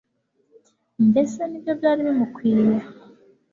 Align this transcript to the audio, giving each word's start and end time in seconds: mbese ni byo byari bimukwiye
mbese 1.09 1.39
ni 1.45 1.59
byo 1.61 1.71
byari 1.79 2.01
bimukwiye 2.07 2.75